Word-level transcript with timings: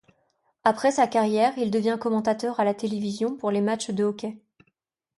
Après 0.63 0.89
sa 0.89 1.05
carrière 1.05 1.55
il 1.59 1.69
devient 1.69 1.99
commentateur 2.01 2.59
à 2.59 2.63
la 2.63 2.73
télévision 2.73 3.37
pour 3.37 3.51
les 3.51 3.61
matchs 3.61 3.91
de 3.91 4.03
hockey. 4.03 4.35